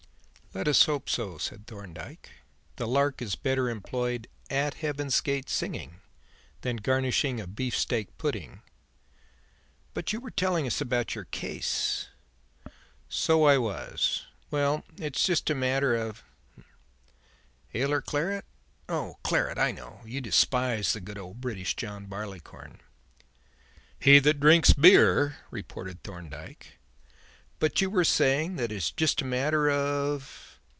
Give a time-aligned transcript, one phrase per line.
[0.53, 2.29] "Let us hope so," said Thorndyke.
[2.75, 6.01] "The lark is better employed 'at Heaven's gate singing'
[6.59, 8.61] than garnishing a beef steak pudding.
[9.93, 12.09] But you were telling us about your case."
[13.07, 14.25] "So I was.
[14.49, 16.21] Well it's just a matter of
[17.73, 18.43] ale or claret?
[18.89, 20.01] Oh, claret, I know.
[20.03, 22.81] You despise the good old British John Barleycorn."
[24.01, 26.77] "He that drinks beer thinks beer," retorted Thorndyke.
[27.59, 30.47] "But you were saying that it is just a matter of